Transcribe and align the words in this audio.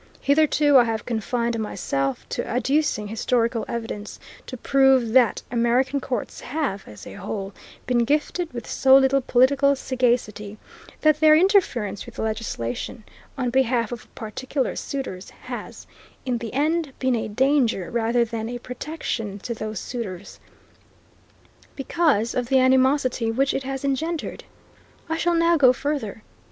Hitherto 0.19 0.79
I 0.79 0.85
have 0.85 1.05
confined 1.05 1.59
myself 1.59 2.27
to 2.29 2.41
adducing 2.43 3.07
historical 3.07 3.65
evidence 3.67 4.19
to 4.47 4.57
prove 4.57 5.09
that 5.13 5.43
American 5.51 5.99
courts 6.01 6.39
have, 6.39 6.87
as 6.87 7.05
a 7.05 7.13
whole, 7.13 7.53
been 7.85 7.99
gifted 8.03 8.51
with 8.51 8.65
so 8.65 8.97
little 8.97 9.21
political 9.21 9.75
sagacity 9.75 10.57
that 11.01 11.19
their 11.19 11.35
interference 11.35 12.07
with 12.07 12.17
legislation, 12.17 13.03
on 13.37 13.51
behalf 13.51 13.91
of 13.91 14.07
particular 14.15 14.75
suitors, 14.75 15.29
has, 15.29 15.85
in 16.25 16.39
the 16.39 16.51
end, 16.51 16.93
been 16.97 17.15
a 17.15 17.27
danger 17.27 17.91
rather 17.91 18.25
than 18.25 18.49
a 18.49 18.57
protection 18.57 19.37
to 19.41 19.53
those 19.53 19.79
suitors, 19.79 20.39
because 21.75 22.33
of 22.33 22.47
the 22.47 22.57
animosity 22.57 23.29
which 23.29 23.53
it 23.53 23.61
has 23.61 23.85
engendered. 23.85 24.45
I 25.07 25.17
shall 25.17 25.35
now 25.35 25.57
go 25.57 25.71
further. 25.71 26.23